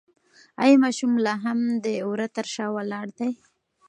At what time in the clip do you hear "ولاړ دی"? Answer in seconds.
2.75-3.31